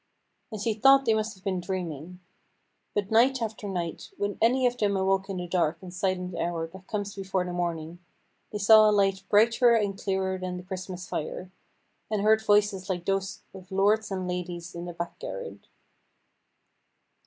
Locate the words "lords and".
13.71-14.27